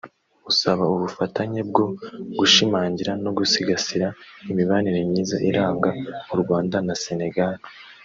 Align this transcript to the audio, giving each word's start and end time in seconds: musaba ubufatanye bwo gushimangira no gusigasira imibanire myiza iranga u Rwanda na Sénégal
musaba 0.43 0.83
ubufatanye 0.93 1.59
bwo 1.69 1.85
gushimangira 2.39 3.11
no 3.23 3.31
gusigasira 3.37 4.07
imibanire 4.51 4.99
myiza 5.09 5.37
iranga 5.49 5.89
u 6.33 6.35
Rwanda 6.41 6.77
na 6.87 6.95
Sénégal 7.05 7.55